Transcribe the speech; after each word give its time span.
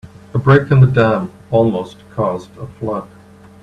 A 0.33 0.39
break 0.39 0.71
in 0.71 0.79
the 0.79 0.87
dam 0.87 1.31
almost 1.51 1.97
caused 2.15 2.57
a 2.57 2.65
flood. 2.65 3.07